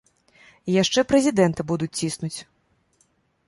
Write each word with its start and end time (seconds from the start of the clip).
І 0.69 0.77
яшчэ 0.77 1.03
прэзідэнта 1.11 1.61
будуць 1.73 1.93
ціснуць. 2.03 2.35